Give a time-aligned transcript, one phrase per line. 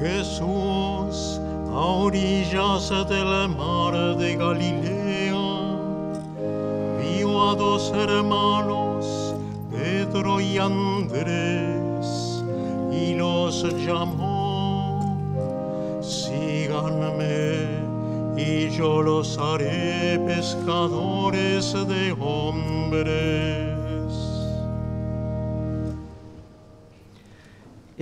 [0.00, 1.40] Jesús,
[1.72, 5.78] a orillas del mar de Galilea,
[7.00, 9.34] vio a dos hermanos,
[9.70, 12.42] Pedro y Andrés,
[12.92, 15.16] y los llamó,
[16.02, 17.68] síganme,
[18.36, 23.73] y yo los haré pescadores de hombres.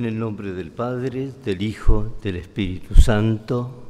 [0.00, 3.82] En el nombre del Padre, del Hijo, del Espíritu Santo,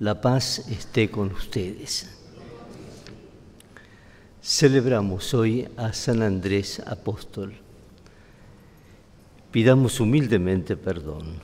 [0.00, 2.10] la paz esté con ustedes.
[4.42, 7.54] Celebramos hoy a San Andrés Apóstol.
[9.50, 11.38] Pidamos humildemente perdón.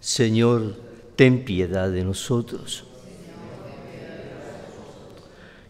[0.00, 0.80] Señor,
[1.14, 2.84] ten piedad de nosotros.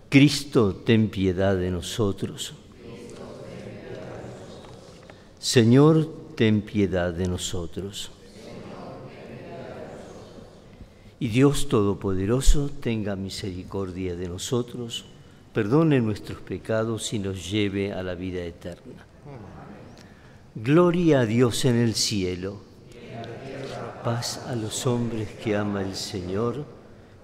[0.08, 2.55] Cristo, ten piedad de nosotros.
[5.41, 8.10] Señor, ten piedad de nosotros.
[11.19, 15.06] Y Dios Todopoderoso tenga misericordia de nosotros,
[15.55, 19.06] perdone nuestros pecados y nos lleve a la vida eterna.
[20.55, 22.61] Gloria a Dios en el cielo.
[24.05, 26.66] Paz a los hombres que ama el Señor.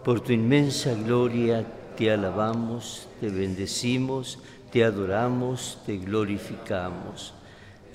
[0.02, 1.66] Por tu inmensa gloria
[1.98, 4.38] te alabamos, te bendecimos,
[4.72, 7.34] te adoramos, te glorificamos.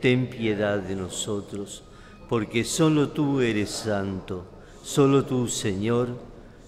[0.00, 1.82] ten piedad de nosotros,
[2.28, 4.46] porque solo tú eres santo,
[4.82, 6.08] solo tú, Señor,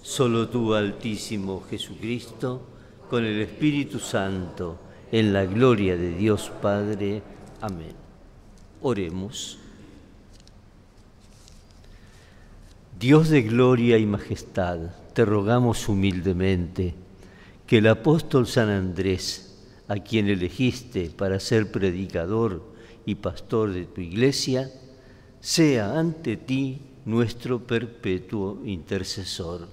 [0.02, 2.62] solo tú, Altísimo Jesucristo,
[3.08, 4.78] con el Espíritu Santo,
[5.12, 7.22] en la gloria de Dios Padre.
[7.60, 7.94] Amén.
[8.82, 9.58] Oremos.
[12.98, 14.78] Dios de gloria y majestad,
[15.14, 16.94] te rogamos humildemente
[17.66, 19.58] que el apóstol San Andrés,
[19.88, 22.62] a quien elegiste para ser predicador,
[23.06, 24.70] y pastor de tu iglesia,
[25.40, 29.68] sea ante ti nuestro perpetuo intercesor.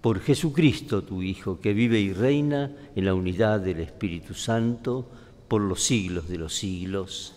[0.00, 5.06] Por Jesucristo, tu Hijo, que vive y reina en la unidad del Espíritu Santo,
[5.48, 7.34] por los siglos de los siglos.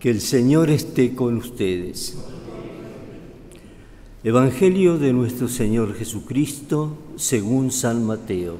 [0.00, 2.16] Que el Señor esté con ustedes.
[4.24, 8.56] Evangelio de nuestro Señor Jesucristo según San Mateo.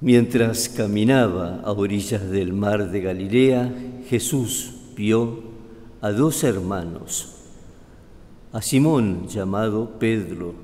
[0.00, 3.72] Mientras caminaba a orillas del mar de Galilea,
[4.08, 5.44] Jesús vio
[6.00, 7.36] a dos hermanos,
[8.52, 10.54] a Simón llamado Pedro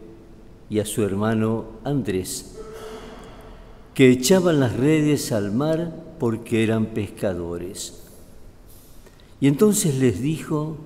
[0.68, 2.57] y a su hermano Andrés
[3.98, 8.04] que echaban las redes al mar porque eran pescadores.
[9.40, 10.76] Y entonces les dijo,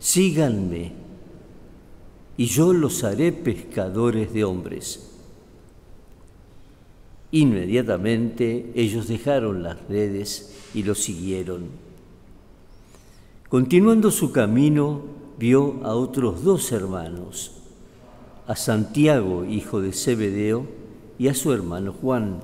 [0.00, 0.90] síganme,
[2.36, 5.08] y yo los haré pescadores de hombres.
[7.30, 11.68] Inmediatamente ellos dejaron las redes y lo siguieron.
[13.48, 15.00] Continuando su camino,
[15.38, 17.52] vio a otros dos hermanos,
[18.48, 20.85] a Santiago, hijo de Zebedeo,
[21.18, 22.40] y a su hermano Juan,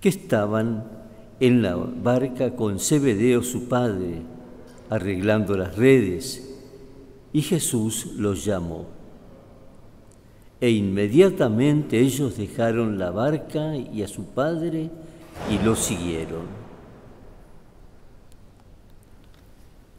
[0.00, 0.84] que estaban
[1.40, 4.22] en la barca con Zebedeo su padre,
[4.88, 6.54] arreglando las redes,
[7.32, 8.86] y Jesús los llamó.
[10.60, 14.90] E inmediatamente ellos dejaron la barca y a su padre
[15.50, 16.46] y lo siguieron.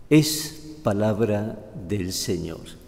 [0.10, 2.87] Es palabra del Señor.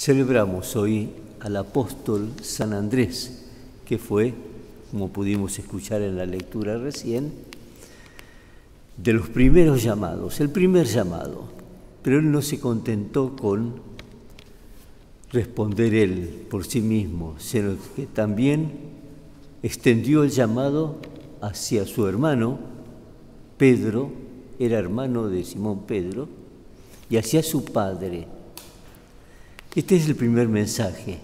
[0.00, 1.10] Celebramos hoy
[1.40, 3.44] al apóstol San Andrés,
[3.84, 4.32] que fue,
[4.90, 7.30] como pudimos escuchar en la lectura recién,
[8.96, 11.44] de los primeros llamados, el primer llamado,
[12.00, 13.74] pero él no se contentó con
[15.32, 18.70] responder él por sí mismo, sino que también
[19.62, 20.96] extendió el llamado
[21.42, 22.58] hacia su hermano,
[23.58, 24.10] Pedro,
[24.58, 26.26] era hermano de Simón Pedro,
[27.10, 28.39] y hacia su padre.
[29.74, 31.18] Este es el primer mensaje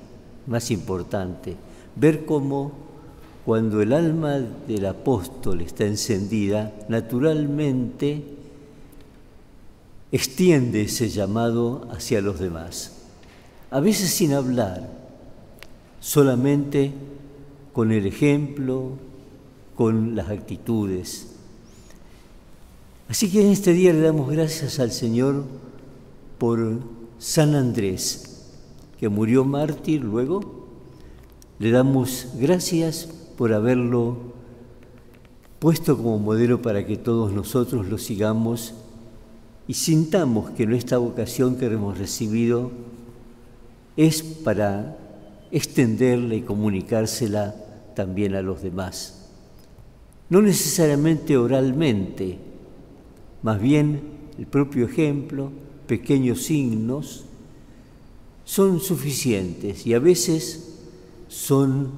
[0.46, 1.56] más importante,
[1.96, 2.72] ver cómo
[3.44, 8.24] cuando el alma del apóstol está encendida, naturalmente
[10.12, 12.92] extiende ese llamado hacia los demás.
[13.70, 14.88] A veces sin hablar,
[16.00, 16.92] solamente
[17.72, 18.92] con el ejemplo,
[19.74, 21.28] con las actitudes.
[23.08, 25.44] Así que en este día le damos gracias al Señor
[26.38, 26.80] por
[27.18, 28.35] San Andrés,
[28.98, 30.66] que murió mártir luego.
[31.58, 34.16] Le damos gracias por haberlo
[35.58, 38.74] puesto como modelo para que todos nosotros lo sigamos
[39.68, 42.70] y sintamos que nuestra vocación que hemos recibido
[43.96, 44.96] es para
[45.50, 47.54] extenderla y comunicársela
[47.94, 49.30] también a los demás.
[50.28, 52.38] No necesariamente oralmente,
[53.42, 54.00] más bien
[54.38, 55.50] el propio ejemplo,
[55.86, 57.24] pequeños signos,
[58.46, 60.78] son suficientes y a veces
[61.28, 61.90] son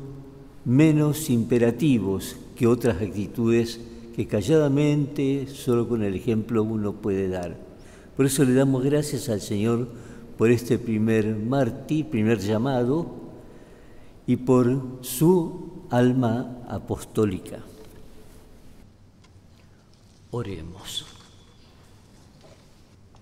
[0.65, 3.79] menos imperativos que otras actitudes
[4.17, 7.57] que calladamente, solo con el ejemplo, uno puede dar.
[8.17, 9.89] Por eso le damos gracias al Señor
[10.39, 13.15] por este primer mártir, primer llamado,
[14.27, 17.63] y por su alma apostólica.
[20.31, 21.07] Oremos.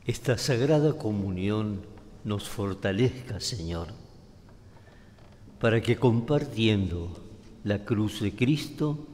[0.06, 1.95] Esta sagrada comunión
[2.26, 3.86] nos fortalezca, Señor,
[5.60, 7.16] para que compartiendo
[7.62, 9.06] la cruz de Cristo,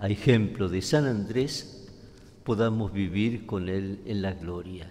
[0.00, 1.88] a ejemplo de San Andrés,
[2.42, 4.90] podamos vivir con Él en la gloria.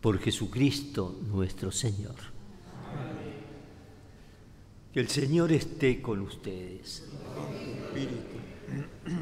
[0.00, 2.16] Por Jesucristo nuestro Señor.
[4.94, 7.06] Que el Señor esté con ustedes.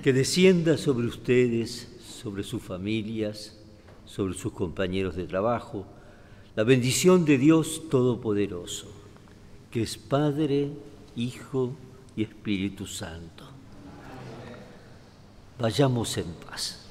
[0.05, 3.59] Que descienda sobre ustedes, sobre sus familias,
[4.05, 5.85] sobre sus compañeros de trabajo,
[6.57, 8.87] la bendición de Dios Todopoderoso,
[9.71, 10.71] que es Padre,
[11.17, 11.75] Hijo
[12.17, 13.45] y Espíritu Santo.
[15.59, 16.84] Vayamos en paz.